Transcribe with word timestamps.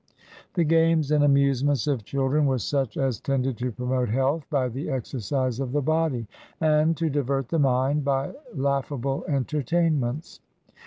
The 0.55 0.63
games 0.63 1.11
and 1.11 1.23
amusements 1.23 1.85
of 1.85 2.05
children 2.05 2.47
were 2.47 2.57
such 2.57 2.97
as 2.97 3.19
tended 3.19 3.55
to 3.59 3.71
promote 3.71 4.09
health 4.09 4.47
by 4.49 4.67
the 4.67 4.89
exercise 4.89 5.59
of 5.59 5.73
the 5.73 5.81
body, 5.83 6.25
and 6.59 6.97
to 6.97 7.07
divert 7.07 7.49
the 7.49 7.59
mind 7.59 8.03
by 8.03 8.33
laughable 8.51 9.23
entertainments. 9.27 10.39